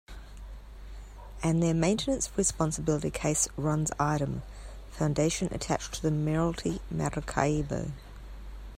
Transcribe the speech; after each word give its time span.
And 1.43 1.61
their 1.61 1.75
maintenance 1.75 2.31
responsibility 2.35 3.11
Case 3.11 3.47
runs 3.55 3.91
idem, 3.99 4.41
Foundation 4.89 5.47
attached 5.51 5.93
to 5.93 6.01
the 6.01 6.09
Mayoralty 6.09 6.79
Maracaibo. 6.89 7.91